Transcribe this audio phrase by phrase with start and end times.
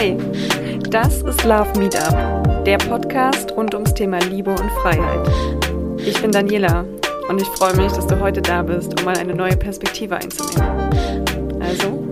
[0.00, 0.16] Hey,
[0.90, 5.28] das ist Love Meetup, der Podcast rund ums Thema Liebe und Freiheit.
[5.98, 6.84] Ich bin Daniela
[7.28, 11.58] und ich freue mich, dass du heute da bist, um mal eine neue Perspektive einzunehmen.
[11.60, 12.06] Also,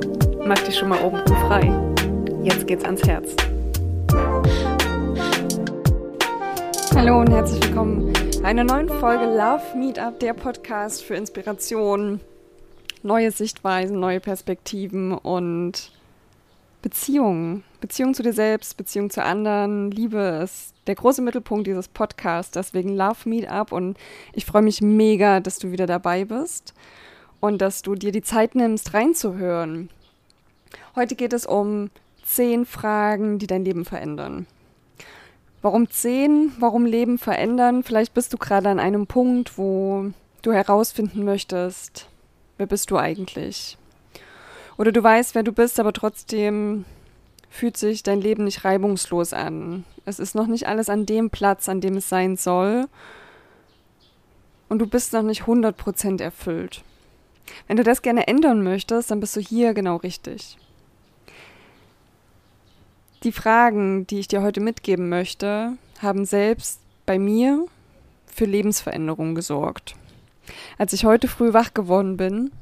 [0.45, 1.73] mach dich schon mal oben frei.
[2.43, 3.37] Jetzt geht's ans Herz.
[6.97, 8.13] Hallo und herzlich willkommen
[8.43, 12.19] einer neuen Folge Love Meetup, der Podcast für Inspiration,
[13.05, 15.93] neue Sichtweisen, neue Perspektiven und
[16.83, 17.63] Beziehungen.
[17.81, 22.53] Beziehung zu dir selbst, Beziehung zu anderen, Liebe ist der große Mittelpunkt dieses Podcasts.
[22.53, 23.99] Deswegen Love Meetup und
[24.33, 26.75] ich freue mich mega, dass du wieder dabei bist
[27.41, 29.91] und dass du dir die Zeit nimmst, reinzuhören.
[30.95, 31.91] Heute geht es um
[32.25, 34.47] zehn Fragen, die dein Leben verändern.
[35.63, 36.53] Warum zehn?
[36.59, 37.83] Warum Leben verändern?
[37.83, 40.13] Vielleicht bist du gerade an einem Punkt, wo
[40.43, 42.09] du herausfinden möchtest,
[42.57, 43.77] wer bist du eigentlich?
[44.79, 46.85] Oder du weißt, wer du bist, aber trotzdem
[47.51, 49.85] fühlt sich dein Leben nicht reibungslos an.
[50.05, 52.89] Es ist noch nicht alles an dem Platz, an dem es sein soll.
[54.69, 56.83] Und du bist noch nicht 100% erfüllt.
[57.67, 60.59] Wenn du das gerne ändern möchtest, dann bist du hier genau richtig.
[63.23, 67.67] Die Fragen, die ich dir heute mitgeben möchte, haben selbst bei mir
[68.27, 69.97] für Lebensveränderung gesorgt.
[70.79, 72.53] Als ich heute früh wach geworden bin,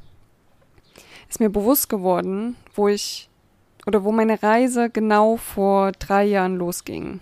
[1.29, 3.29] ist mir bewusst geworden, wo ich
[3.85, 7.19] oder wo meine Reise genau vor drei Jahren losging.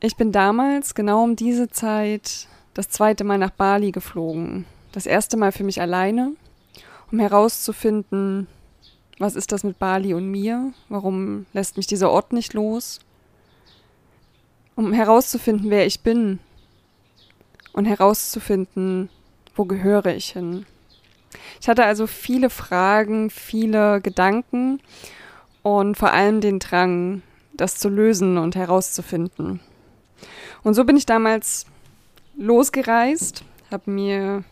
[0.00, 4.64] Ich bin damals genau um diese Zeit das zweite Mal nach Bali geflogen.
[4.92, 6.32] Das erste Mal für mich alleine,
[7.12, 8.46] um herauszufinden,
[9.18, 10.72] was ist das mit Bali und mir?
[10.88, 13.00] Warum lässt mich dieser Ort nicht los?
[14.74, 16.38] Um herauszufinden, wer ich bin
[17.72, 19.10] und herauszufinden,
[19.54, 20.64] wo gehöre ich hin.
[21.60, 24.80] Ich hatte also viele Fragen, viele Gedanken
[25.62, 27.22] und vor allem den Drang,
[27.52, 29.60] das zu lösen und herauszufinden.
[30.62, 31.66] Und so bin ich damals
[32.36, 34.44] losgereist, habe mir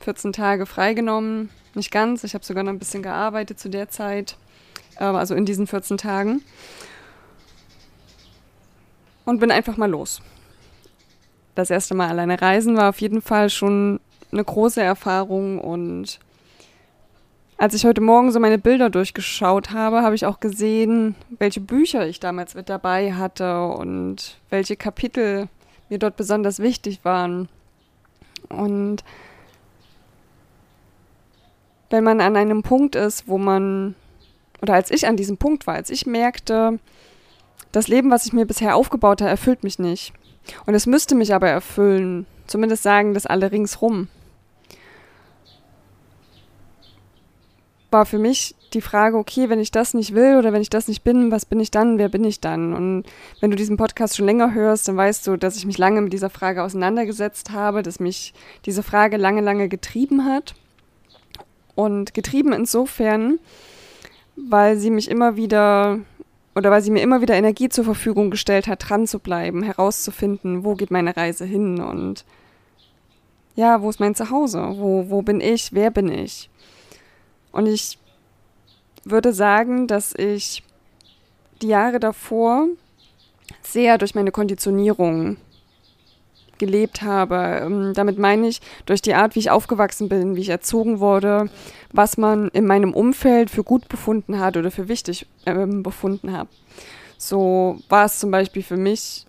[0.00, 4.36] 14 Tage freigenommen, nicht ganz, ich habe sogar noch ein bisschen gearbeitet zu der Zeit,
[4.96, 6.42] also in diesen 14 Tagen.
[9.24, 10.20] Und bin einfach mal los.
[11.54, 14.00] Das erste Mal alleine reisen war auf jeden Fall schon
[14.32, 16.18] eine große Erfahrung und
[17.58, 22.08] als ich heute Morgen so meine Bilder durchgeschaut habe, habe ich auch gesehen, welche Bücher
[22.08, 25.48] ich damals mit dabei hatte und welche Kapitel
[25.88, 27.48] mir dort besonders wichtig waren.
[28.48, 29.04] Und
[31.90, 33.94] wenn man an einem Punkt ist, wo man,
[34.60, 36.80] oder als ich an diesem Punkt war, als ich merkte,
[37.70, 40.12] das Leben, was ich mir bisher aufgebaut habe, erfüllt mich nicht.
[40.66, 42.26] Und es müsste mich aber erfüllen.
[42.46, 44.08] Zumindest sagen das alle ringsrum.
[47.92, 50.88] War für mich die Frage, okay, wenn ich das nicht will oder wenn ich das
[50.88, 52.72] nicht bin, was bin ich dann, wer bin ich dann?
[52.72, 53.04] Und
[53.40, 56.12] wenn du diesen Podcast schon länger hörst, dann weißt du, dass ich mich lange mit
[56.12, 58.32] dieser Frage auseinandergesetzt habe, dass mich
[58.64, 60.54] diese Frage lange, lange getrieben hat.
[61.74, 63.38] Und getrieben insofern,
[64.36, 66.00] weil sie mich immer wieder
[66.54, 70.64] oder weil sie mir immer wieder Energie zur Verfügung gestellt hat, dran zu bleiben, herauszufinden,
[70.64, 72.24] wo geht meine Reise hin und
[73.54, 74.74] ja, wo ist mein Zuhause?
[74.76, 75.72] Wo, wo bin ich?
[75.72, 76.48] Wer bin ich?
[77.52, 77.98] Und ich
[79.04, 80.62] würde sagen, dass ich
[81.60, 82.66] die Jahre davor
[83.62, 85.36] sehr durch meine Konditionierung
[86.58, 87.60] gelebt habe.
[87.62, 91.50] Ähm, damit meine ich durch die Art, wie ich aufgewachsen bin, wie ich erzogen wurde,
[91.92, 96.48] was man in meinem Umfeld für gut befunden hat oder für wichtig ähm, befunden hat.
[97.18, 99.26] So war es zum Beispiel für mich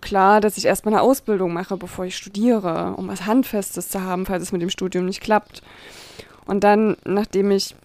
[0.00, 4.26] klar, dass ich erstmal eine Ausbildung mache, bevor ich studiere, um was Handfestes zu haben,
[4.26, 5.62] falls es mit dem Studium nicht klappt.
[6.48, 7.76] Und dann, nachdem ich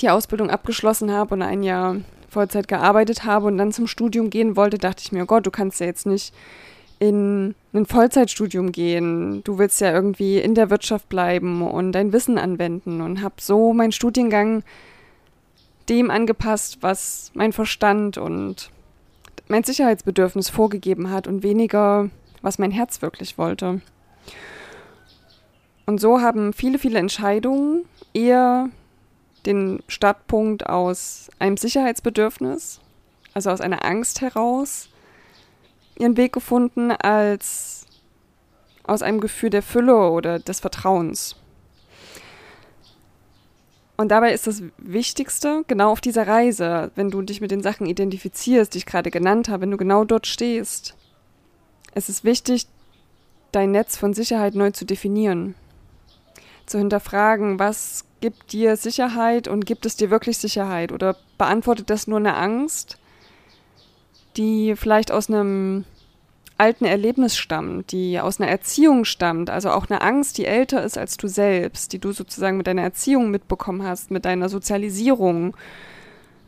[0.00, 1.96] die Ausbildung abgeschlossen habe und ein Jahr
[2.28, 5.50] Vollzeit gearbeitet habe und dann zum Studium gehen wollte, dachte ich mir, oh Gott, du
[5.50, 6.32] kannst ja jetzt nicht
[7.00, 9.42] in ein Vollzeitstudium gehen.
[9.42, 13.72] Du willst ja irgendwie in der Wirtschaft bleiben und dein Wissen anwenden und habe so
[13.72, 14.62] meinen Studiengang
[15.88, 18.70] dem angepasst, was mein Verstand und
[19.48, 22.08] mein Sicherheitsbedürfnis vorgegeben hat und weniger,
[22.40, 23.80] was mein Herz wirklich wollte.
[25.86, 27.84] Und so haben viele, viele Entscheidungen
[28.14, 28.70] eher
[29.44, 32.80] den Startpunkt aus einem Sicherheitsbedürfnis,
[33.34, 34.88] also aus einer Angst heraus,
[35.98, 37.86] ihren Weg gefunden, als
[38.84, 41.36] aus einem Gefühl der Fülle oder des Vertrauens.
[43.96, 47.86] Und dabei ist das Wichtigste, genau auf dieser Reise, wenn du dich mit den Sachen
[47.86, 50.96] identifizierst, die ich gerade genannt habe, wenn du genau dort stehst,
[51.94, 52.66] es ist wichtig,
[53.52, 55.54] dein Netz von Sicherheit neu zu definieren
[56.66, 60.92] zu hinterfragen, was gibt dir Sicherheit und gibt es dir wirklich Sicherheit?
[60.92, 62.98] Oder beantwortet das nur eine Angst,
[64.36, 65.84] die vielleicht aus einem
[66.56, 70.96] alten Erlebnis stammt, die aus einer Erziehung stammt, also auch eine Angst, die älter ist
[70.96, 75.56] als du selbst, die du sozusagen mit deiner Erziehung mitbekommen hast, mit deiner Sozialisierung.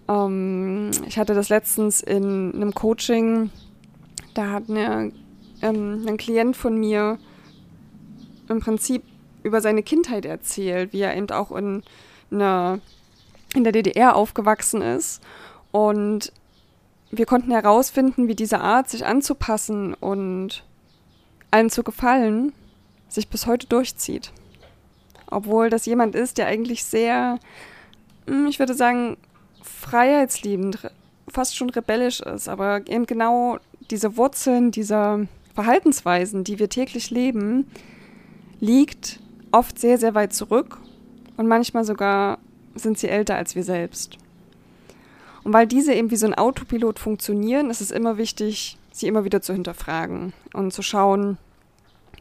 [0.09, 3.51] Ähm, ich hatte das letztens in einem Coaching,
[4.35, 5.13] da hat eine,
[5.63, 7.19] ähm, ein Klient von mir
[8.49, 9.03] im Prinzip
[9.47, 11.83] über seine Kindheit erzählt, wie er eben auch in,
[12.31, 12.81] einer,
[13.55, 15.23] in der DDR aufgewachsen ist
[15.71, 16.33] und
[17.11, 20.65] wir konnten herausfinden, wie diese Art, sich anzupassen und
[21.51, 22.53] allen zu gefallen,
[23.09, 24.33] sich bis heute durchzieht.
[25.31, 27.39] Obwohl das jemand ist, der eigentlich sehr,
[28.27, 29.17] hm, ich würde sagen,
[29.63, 30.91] freiheitsliebend,
[31.29, 33.59] fast schon rebellisch ist, aber eben genau
[33.91, 37.71] diese Wurzeln dieser Verhaltensweisen, die wir täglich leben,
[38.61, 39.21] liegt
[39.57, 40.79] oft sehr, sehr weit zurück
[41.37, 42.39] und manchmal sogar
[42.75, 44.19] sind sie älter als wir selbst.
[45.45, 49.25] Und weil diese eben wie so ein Autopilot funktionieren, ist es immer wichtig, sie immer
[49.25, 51.39] wieder zu hinterfragen und zu schauen,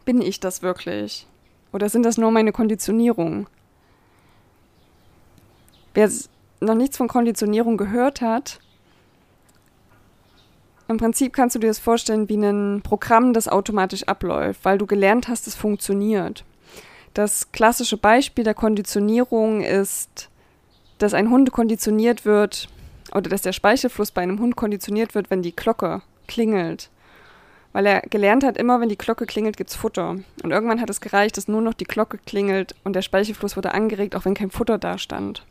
[0.05, 1.27] bin ich das wirklich?
[1.73, 3.47] Oder sind das nur meine Konditionierungen?
[5.93, 6.09] Wer
[6.61, 8.59] noch nichts von Konditionierung gehört hat,
[10.87, 14.85] im Prinzip kannst du dir das vorstellen wie ein Programm, das automatisch abläuft, weil du
[14.85, 16.45] gelernt hast, es funktioniert.
[17.15, 20.29] Das klassische Beispiel der Konditionierung ist,
[20.97, 22.67] dass ein Hund konditioniert wird,
[23.13, 26.89] oder dass der Speichelfluss bei einem Hund konditioniert wird, wenn die Glocke klingelt.
[27.71, 30.17] Weil er gelernt hat, immer wenn die Glocke klingelt, gibt es Futter.
[30.43, 33.73] Und irgendwann hat es gereicht, dass nur noch die Glocke klingelt und der Speichelfluss wurde
[33.73, 35.45] angeregt, auch wenn kein Futter da stand.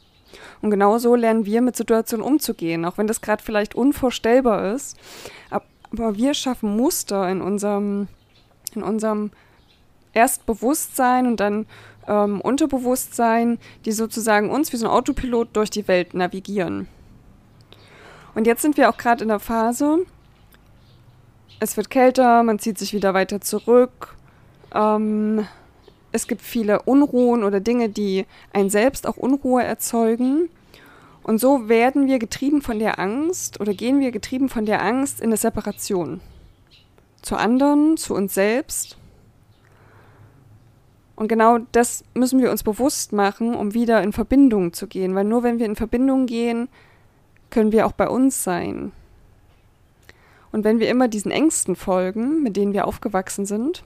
[0.61, 4.99] Und genau so lernen wir mit Situationen umzugehen, auch wenn das gerade vielleicht unvorstellbar ist.
[5.49, 8.09] Aber wir schaffen Muster in unserem,
[8.75, 9.31] in unserem
[10.15, 11.67] erst Bewusstsein und dann
[12.07, 16.89] ähm, Unterbewusstsein, die sozusagen uns wie so ein Autopilot durch die Welt navigieren.
[18.35, 20.01] Und jetzt sind wir auch gerade in der Phase,
[21.61, 24.17] es wird kälter, man zieht sich wieder weiter zurück.
[24.75, 25.47] Ähm,
[26.13, 30.49] es gibt viele Unruhen oder Dinge, die ein selbst auch Unruhe erzeugen.
[31.23, 35.21] Und so werden wir getrieben von der Angst oder gehen wir getrieben von der Angst
[35.21, 36.21] in eine Separation.
[37.23, 38.99] Zu anderen, zu uns selbst.
[41.17, 45.15] Und genau das müssen wir uns bewusst machen, um wieder in Verbindung zu gehen.
[45.15, 46.69] Weil nur wenn wir in Verbindung gehen,
[47.51, 48.93] können wir auch bei uns sein.
[50.51, 53.85] Und wenn wir immer diesen Ängsten folgen, mit denen wir aufgewachsen sind,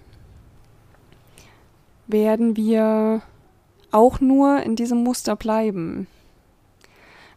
[2.07, 3.23] werden wir
[3.91, 6.07] auch nur in diesem Muster bleiben.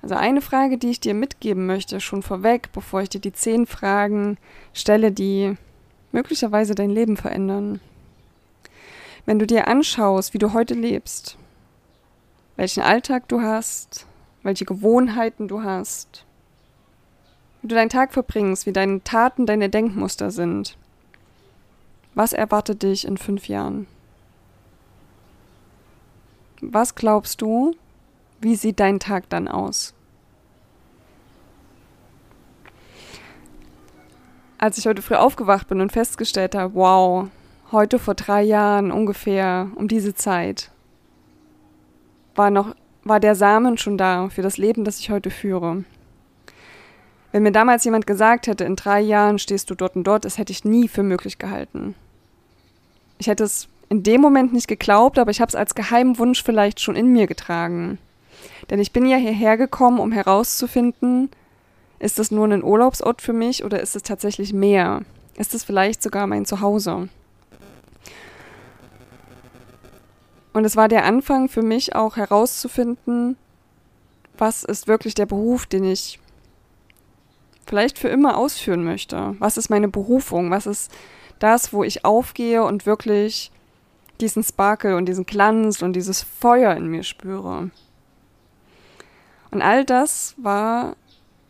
[0.02, 3.66] Also eine Frage, die ich dir mitgeben möchte, schon vorweg, bevor ich dir die zehn
[3.66, 4.38] Fragen
[4.74, 5.56] stelle, die
[6.12, 7.80] möglicherweise dein Leben verändern.
[9.26, 11.38] Wenn du dir anschaust, wie du heute lebst,
[12.56, 14.06] welchen Alltag du hast,
[14.44, 16.26] welche Gewohnheiten du hast,
[17.62, 20.78] wie du deinen Tag verbringst, wie deine Taten deine Denkmuster sind.
[22.14, 23.88] Was erwartet dich in fünf Jahren?
[26.62, 27.76] Was glaubst du,
[28.40, 29.94] wie sieht dein Tag dann aus?
[34.58, 37.30] Als ich heute früh aufgewacht bin und festgestellt habe, wow,
[37.72, 40.72] heute vor drei Jahren ungefähr um diese Zeit
[42.36, 45.84] war noch war der Samen schon da für das Leben, das ich heute führe.
[47.32, 50.38] Wenn mir damals jemand gesagt hätte, in drei Jahren stehst du dort und dort, das
[50.38, 51.96] hätte ich nie für möglich gehalten.
[53.18, 56.44] Ich hätte es in dem Moment nicht geglaubt, aber ich habe es als geheimen Wunsch
[56.44, 57.98] vielleicht schon in mir getragen.
[58.70, 61.30] Denn ich bin ja hierher gekommen, um herauszufinden,
[62.00, 65.02] ist das nur ein Urlaubsort für mich oder ist es tatsächlich mehr?
[65.36, 67.10] Ist es vielleicht sogar mein Zuhause?
[70.54, 73.38] Und es war der Anfang für mich auch herauszufinden,
[74.38, 76.20] was ist wirklich der Beruf, den ich
[77.66, 79.36] vielleicht für immer ausführen möchte.
[79.40, 80.52] Was ist meine Berufung?
[80.52, 80.92] Was ist
[81.40, 83.52] das, wo ich aufgehe und wirklich
[84.20, 87.72] diesen Sparkle und diesen Glanz und dieses Feuer in mir spüre?
[89.52, 90.96] Und all das war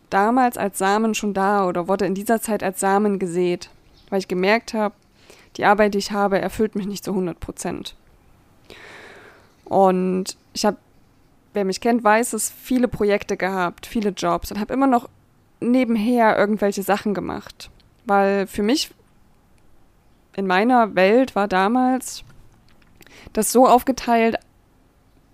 [0.09, 3.69] damals als Samen schon da oder wurde in dieser Zeit als Samen gesät,
[4.09, 4.95] weil ich gemerkt habe,
[5.57, 7.95] die Arbeit, die ich habe, erfüllt mich nicht zu 100 Prozent.
[9.71, 10.75] Und ich habe,
[11.53, 15.07] wer mich kennt, weiß es, viele Projekte gehabt, viele Jobs und habe immer noch
[15.61, 17.71] nebenher irgendwelche Sachen gemacht.
[18.03, 18.91] Weil für mich
[20.35, 22.25] in meiner Welt war damals
[23.31, 24.39] das so aufgeteilt,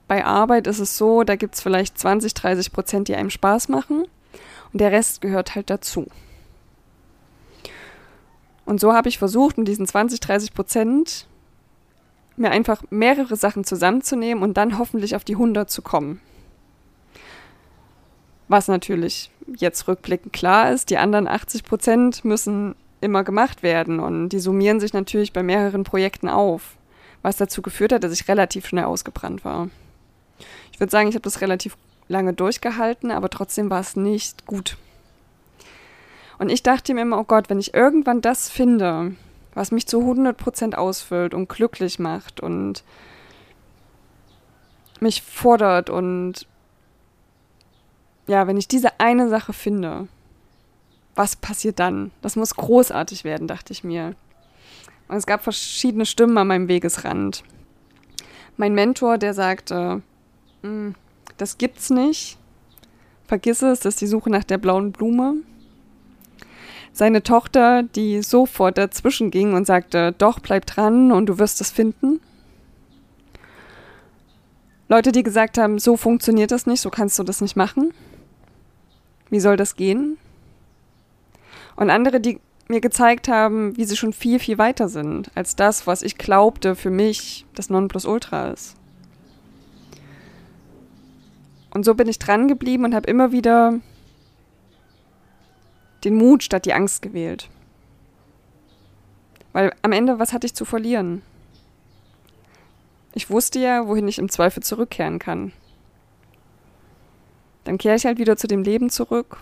[0.08, 3.70] bei Arbeit ist es so, da gibt es vielleicht 20, 30 Prozent, die einem Spaß
[3.70, 4.06] machen
[4.72, 6.06] und der Rest gehört halt dazu.
[8.66, 11.26] Und so habe ich versucht, mit diesen 20, 30 Prozent
[12.38, 16.22] mir einfach mehrere Sachen zusammenzunehmen und dann hoffentlich auf die 100 zu kommen.
[18.48, 24.30] Was natürlich jetzt rückblickend klar ist, die anderen 80 Prozent müssen immer gemacht werden und
[24.30, 26.78] die summieren sich natürlich bei mehreren Projekten auf,
[27.22, 29.70] was dazu geführt hat, dass ich relativ schnell ausgebrannt war.
[30.72, 31.78] Ich würde sagen, ich habe das relativ
[32.08, 34.78] lange durchgehalten, aber trotzdem war es nicht gut.
[36.40, 39.16] Und ich dachte mir immer, oh Gott, wenn ich irgendwann das finde,
[39.58, 42.84] was mich zu 100% ausfüllt und glücklich macht und
[45.00, 46.46] mich fordert und
[48.28, 50.08] ja, wenn ich diese eine Sache finde,
[51.16, 52.12] was passiert dann?
[52.22, 54.14] Das muss großartig werden, dachte ich mir.
[55.08, 57.44] Und es gab verschiedene Stimmen an meinem Wegesrand.
[58.58, 60.04] Mein Mentor, der sagte,
[60.62, 60.94] hm,
[61.38, 62.38] das gibt's nicht.
[63.26, 65.38] Vergiss es, das ist die Suche nach der blauen Blume.
[66.98, 71.70] Seine Tochter, die sofort dazwischen ging und sagte, doch, bleib dran und du wirst es
[71.70, 72.20] finden.
[74.90, 77.94] Leute, die gesagt haben, so funktioniert das nicht, so kannst du das nicht machen.
[79.30, 80.18] Wie soll das gehen?
[81.76, 85.86] Und andere, die mir gezeigt haben, wie sie schon viel, viel weiter sind als das,
[85.86, 88.76] was ich glaubte für mich das Nonplusultra ist.
[91.70, 93.76] Und so bin ich dran geblieben und habe immer wieder
[96.08, 97.50] den Mut statt die Angst gewählt.
[99.52, 101.22] Weil am Ende, was hatte ich zu verlieren?
[103.14, 105.52] Ich wusste ja, wohin ich im Zweifel zurückkehren kann.
[107.66, 109.38] Dann kehre ich halt wieder zu dem Leben zurück,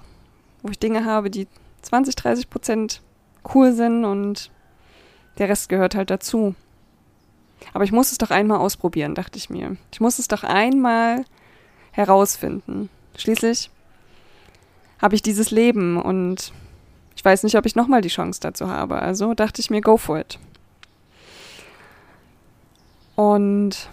[0.63, 1.48] wo ich Dinge habe, die
[1.84, 3.01] 20, 30 Prozent
[3.53, 4.50] cool sind und
[5.38, 6.55] der Rest gehört halt dazu.
[7.74, 9.77] Aber ich muss es doch einmal ausprobieren, dachte ich mir.
[9.91, 11.25] Ich muss es doch einmal
[11.91, 12.89] herausfinden.
[13.15, 13.69] Schließlich
[15.02, 16.54] habe ich dieses Leben und
[17.16, 19.02] ich weiß nicht, ob ich nochmal die Chance dazu habe.
[19.02, 20.40] Also dachte ich mir, go for it.
[23.16, 23.90] Und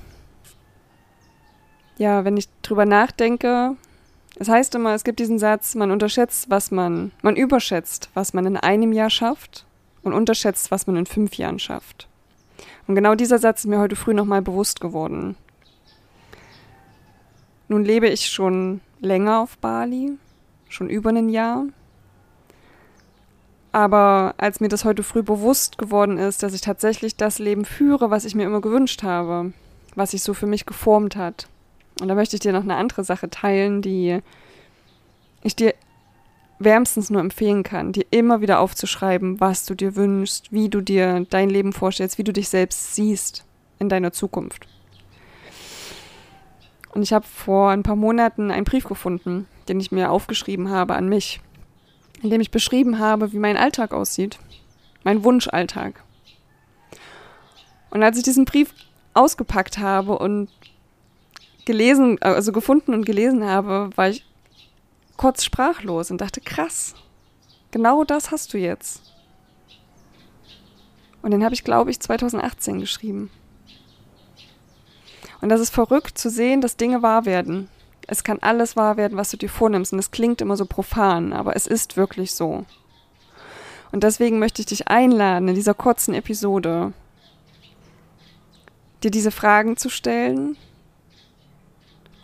[1.99, 3.77] ja, wenn ich drüber nachdenke,
[4.37, 8.47] es heißt immer, es gibt diesen Satz, man unterschätzt, was man, man überschätzt, was man
[8.47, 9.67] in einem Jahr schafft
[10.03, 12.09] und unterschätzt, was man in fünf Jahren schafft.
[12.87, 15.37] Und genau dieser Satz ist mir heute früh nochmal bewusst geworden.
[17.69, 20.19] Nun lebe ich schon länger auf Bali,
[20.73, 21.65] schon über ein Jahr.
[23.73, 28.11] Aber als mir das heute früh bewusst geworden ist, dass ich tatsächlich das Leben führe,
[28.11, 29.53] was ich mir immer gewünscht habe,
[29.95, 31.49] was sich so für mich geformt hat.
[32.01, 34.21] Und da möchte ich dir noch eine andere Sache teilen, die
[35.43, 35.75] ich dir
[36.59, 41.27] wärmstens nur empfehlen kann, dir immer wieder aufzuschreiben, was du dir wünschst, wie du dir
[41.29, 43.45] dein Leben vorstellst, wie du dich selbst siehst
[43.79, 44.69] in deiner Zukunft.
[46.95, 50.95] Und ich habe vor ein paar Monaten einen Brief gefunden, den ich mir aufgeschrieben habe
[50.95, 51.41] an mich,
[52.23, 54.39] in dem ich beschrieben habe, wie mein Alltag aussieht.
[55.05, 56.03] Mein Wunschalltag.
[57.91, 58.73] Und als ich diesen Brief
[59.15, 60.49] ausgepackt habe und
[61.65, 64.25] gelesen, also gefunden und gelesen habe, war ich
[65.17, 66.95] kurz sprachlos und dachte, krass,
[67.71, 69.03] genau das hast du jetzt.
[71.23, 73.31] Und den habe ich, glaube ich, 2018 geschrieben.
[75.41, 77.69] Und das ist verrückt zu sehen, dass Dinge wahr werden.
[78.07, 79.93] Es kann alles wahr werden, was du dir vornimmst.
[79.93, 82.65] Und es klingt immer so profan, aber es ist wirklich so.
[83.93, 86.93] Und deswegen möchte ich dich einladen, in dieser kurzen Episode
[89.03, 90.57] dir diese Fragen zu stellen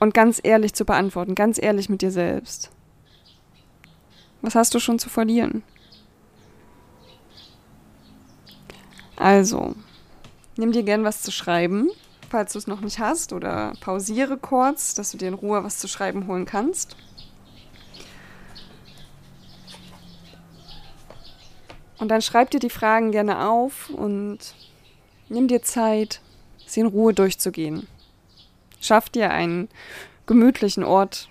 [0.01, 2.71] und ganz ehrlich zu beantworten, ganz ehrlich mit dir selbst.
[4.41, 5.63] Was hast du schon zu verlieren?
[9.17, 9.75] Also,
[10.57, 11.91] nimm dir gern was zu schreiben
[12.29, 15.79] falls du es noch nicht hast, oder pausiere kurz, dass du dir in Ruhe was
[15.79, 16.97] zu schreiben holen kannst.
[21.99, 24.39] Und dann schreib dir die Fragen gerne auf und
[25.29, 26.21] nimm dir Zeit,
[26.65, 27.89] sie in Ruhe durchzugehen.
[28.81, 29.69] Schaff dir einen
[30.27, 31.29] gemütlichen Ort,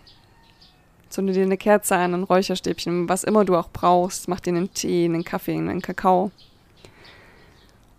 [1.08, 4.28] zünde dir eine Kerze an, ein Räucherstäbchen, was immer du auch brauchst.
[4.28, 6.32] Mach dir einen Tee, einen Kaffee, einen Kakao,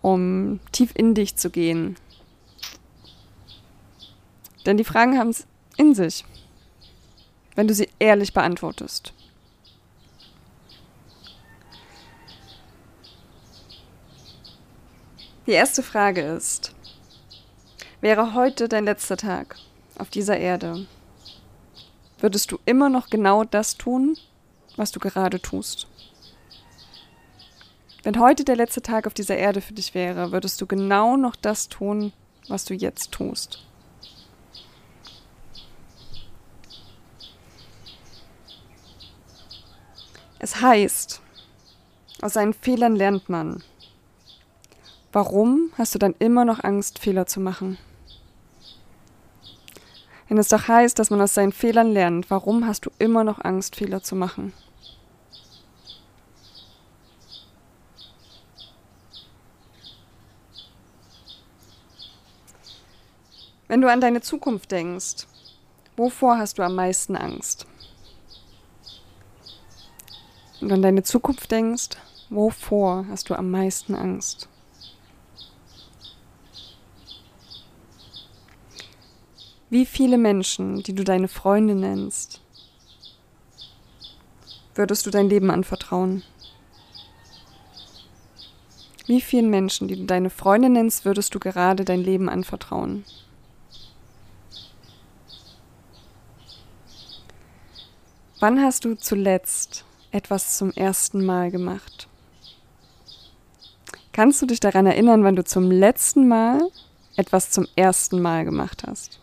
[0.03, 1.95] um tief in dich zu gehen
[4.65, 5.45] denn die Fragen haben es
[5.77, 6.25] in sich,
[7.55, 9.13] wenn du sie ehrlich beantwortest.
[15.47, 16.75] Die erste Frage ist,
[18.01, 19.55] wäre heute dein letzter Tag
[19.97, 20.85] auf dieser Erde,
[22.19, 24.15] würdest du immer noch genau das tun,
[24.75, 25.87] was du gerade tust?
[28.03, 31.35] Wenn heute der letzte Tag auf dieser Erde für dich wäre, würdest du genau noch
[31.35, 32.13] das tun,
[32.47, 33.65] was du jetzt tust?
[40.41, 41.21] Es heißt,
[42.21, 43.61] aus seinen Fehlern lernt man.
[45.11, 47.77] warum hast du dann immer noch Angst, Fehler zu machen?
[50.29, 53.43] Wenn es doch heißt, dass man aus seinen Fehlern lernt, warum hast du immer noch
[53.43, 54.53] Angst, Fehler zu machen?
[63.67, 65.27] Wenn du an deine Zukunft denkst,
[65.97, 67.65] wovor hast du am meisten Angst?
[70.61, 71.97] Und an deine Zukunft denkst,
[72.29, 74.49] wovor hast du am meisten Angst?
[79.69, 82.41] Wie viele Menschen, die du deine Freunde nennst,
[84.73, 86.23] würdest du dein Leben anvertrauen?
[89.05, 93.05] Wie vielen Menschen, die du deine Freunde nennst, würdest du gerade dein Leben anvertrauen?
[98.39, 102.07] Wann hast du zuletzt etwas zum ersten Mal gemacht?
[104.11, 106.59] Kannst du dich daran erinnern, wann du zum letzten Mal
[107.15, 109.19] etwas zum ersten Mal gemacht hast?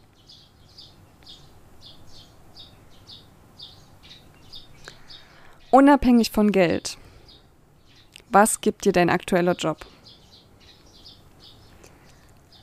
[5.70, 6.96] Unabhängig von Geld.
[8.30, 9.84] Was gibt dir dein aktueller Job?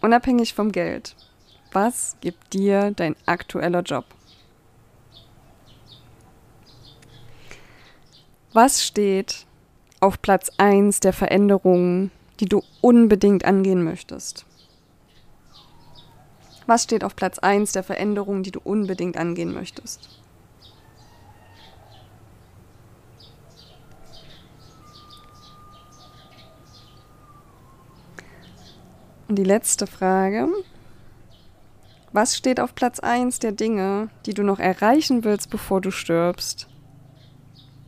[0.01, 1.15] Unabhängig vom Geld.
[1.71, 4.05] Was gibt dir dein aktueller Job?
[8.55, 9.47] Was steht
[9.99, 14.45] auf Platz 1 der Veränderungen, die du unbedingt angehen möchtest?
[16.67, 20.21] Was steht auf Platz 1 der Veränderungen, die du unbedingt angehen möchtest?
[29.27, 30.47] Und die letzte Frage.
[32.11, 36.67] Was steht auf Platz 1 der Dinge, die du noch erreichen willst, bevor du stirbst?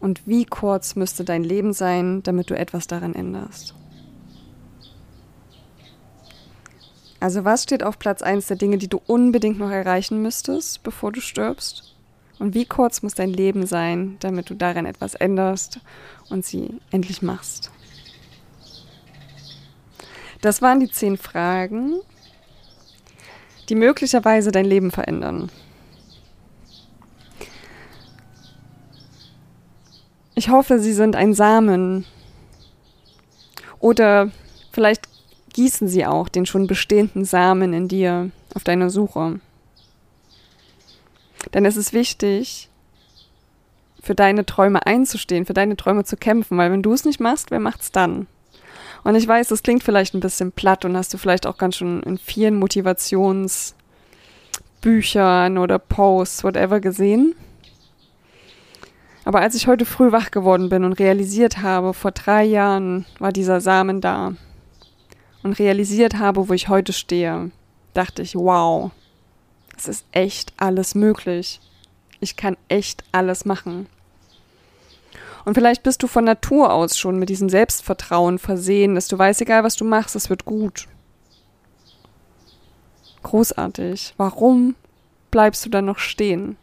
[0.05, 3.73] Und wie kurz müsste dein Leben sein, damit du etwas daran änderst?
[7.19, 11.11] Also was steht auf Platz 1 der Dinge, die du unbedingt noch erreichen müsstest, bevor
[11.11, 11.95] du stirbst?
[12.37, 15.79] Und wie kurz muss dein Leben sein, damit du daran etwas änderst
[16.29, 17.71] und sie endlich machst?
[20.41, 21.95] Das waren die zehn Fragen,
[23.69, 25.49] die möglicherweise dein Leben verändern.
[30.35, 32.05] Ich hoffe, sie sind ein Samen.
[33.79, 34.31] Oder
[34.71, 35.07] vielleicht
[35.53, 39.39] gießen sie auch den schon bestehenden Samen in dir auf deiner Suche.
[41.53, 42.69] Denn es ist wichtig,
[44.01, 47.49] für deine Träume einzustehen, für deine Träume zu kämpfen, weil wenn du es nicht machst,
[47.49, 48.27] wer macht's dann?
[49.05, 51.77] Und ich weiß, das klingt vielleicht ein bisschen platt und hast du vielleicht auch ganz
[51.77, 57.35] schon in vielen Motivationsbüchern oder Posts, whatever gesehen.
[59.25, 63.31] Aber als ich heute früh wach geworden bin und realisiert habe, vor drei Jahren war
[63.31, 64.33] dieser Samen da
[65.41, 67.49] und realisiert habe, wo ich heute stehe,
[67.95, 68.91] dachte ich, wow,
[69.75, 71.59] es ist echt alles möglich.
[72.19, 73.87] Ich kann echt alles machen.
[75.43, 79.41] Und vielleicht bist du von Natur aus schon mit diesem Selbstvertrauen versehen, dass du weißt,
[79.41, 80.87] egal was du machst, es wird gut.
[83.23, 84.13] Großartig.
[84.17, 84.75] Warum
[85.31, 86.57] bleibst du dann noch stehen?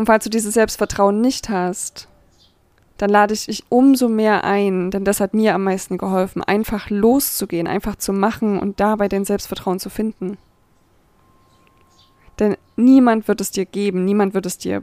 [0.00, 2.08] Und falls du dieses Selbstvertrauen nicht hast,
[2.96, 6.88] dann lade ich dich umso mehr ein, denn das hat mir am meisten geholfen, einfach
[6.88, 10.38] loszugehen, einfach zu machen und dabei dein Selbstvertrauen zu finden.
[12.38, 14.82] Denn niemand wird es dir geben, niemand wird es dir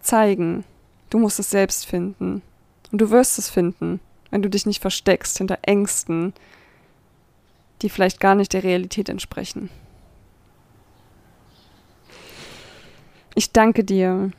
[0.00, 0.62] zeigen.
[1.10, 2.40] Du musst es selbst finden.
[2.92, 3.98] Und du wirst es finden,
[4.30, 6.34] wenn du dich nicht versteckst hinter Ängsten,
[7.82, 9.70] die vielleicht gar nicht der Realität entsprechen.
[13.34, 14.30] Ich danke dir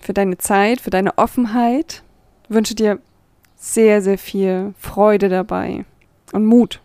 [0.00, 2.02] für deine Zeit, für deine Offenheit,
[2.48, 2.98] wünsche dir
[3.56, 5.84] sehr, sehr viel Freude dabei
[6.32, 6.80] und Mut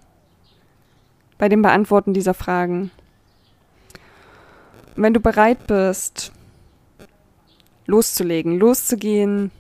[1.38, 2.92] bei dem Beantworten dieser Fragen.
[4.96, 6.32] Und wenn du bereit bist,
[7.86, 9.52] loszulegen, loszugehen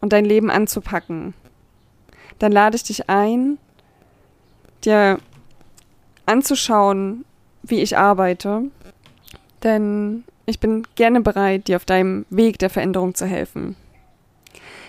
[0.00, 1.34] und dein Leben anzupacken,
[2.38, 3.58] dann lade ich dich ein,
[4.84, 5.18] dir
[6.26, 7.24] anzuschauen,
[7.62, 8.64] wie ich arbeite,
[9.62, 13.74] denn ich bin gerne bereit, dir auf deinem Weg der Veränderung zu helfen.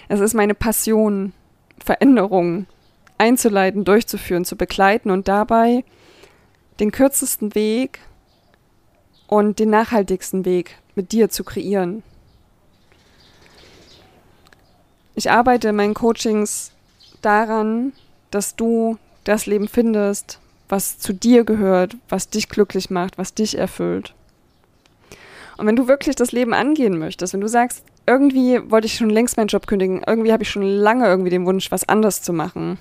[0.10, 1.32] Es ist meine Passion,
[1.82, 2.68] Veränderungen
[3.18, 5.86] einzuleiten, durchzuführen, zu begleiten und dabei
[6.82, 8.02] den kürzesten Weg
[9.28, 12.04] und den nachhaltigsten Weg mit dir zu kreieren.
[15.16, 16.74] Ich arbeite in meinen Coachings
[17.22, 17.94] daran,
[18.32, 23.58] dass du das Leben findest, was zu dir gehört, was dich glücklich macht, was dich
[23.58, 24.14] erfüllt.
[25.58, 29.10] Und wenn du wirklich das Leben angehen möchtest, wenn du sagst, irgendwie wollte ich schon
[29.10, 32.34] längst meinen Job kündigen, irgendwie habe ich schon lange irgendwie den Wunsch, was anders zu
[32.34, 32.78] machen,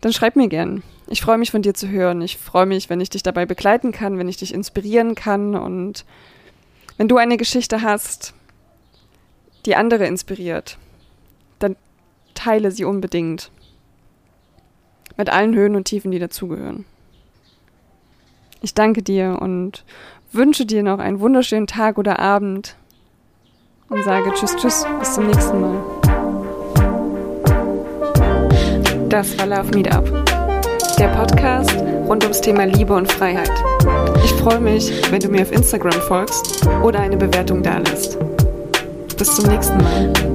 [0.00, 0.82] dann schreib mir gern.
[1.06, 2.22] Ich freue mich von dir zu hören.
[2.22, 6.04] Ich freue mich, wenn ich dich dabei begleiten kann, wenn ich dich inspirieren kann und
[6.96, 8.34] wenn du eine Geschichte hast,
[9.66, 10.78] die andere inspiriert,
[11.58, 11.76] dann
[12.34, 13.50] teile sie unbedingt.
[15.16, 16.84] Mit allen Höhen und Tiefen, die dazugehören.
[18.62, 19.84] Ich danke dir und
[20.34, 22.76] wünsche dir noch einen wunderschönen Tag oder Abend
[23.88, 25.80] und sage Tschüss, Tschüss, bis zum nächsten Mal.
[29.08, 30.04] Das war Love Meetup,
[30.98, 31.76] der Podcast
[32.08, 33.52] rund ums Thema Liebe und Freiheit.
[34.24, 38.18] Ich freue mich, wenn du mir auf Instagram folgst oder eine Bewertung dalässt.
[39.16, 40.33] Bis zum nächsten Mal.